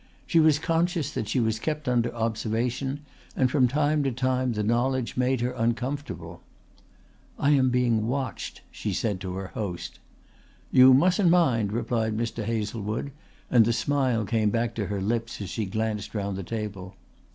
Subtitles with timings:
[0.25, 3.01] She was conscious that she was kept under observation
[3.35, 6.41] and from time to time the knowledge made her uncomfortable.
[7.37, 9.99] "I am being watched," she said to her host.
[10.71, 12.43] "You mustn't mind," replied Mr.
[12.45, 13.11] Hazlewood,
[13.51, 16.95] and the smile came back to her lips as she glanced round the table.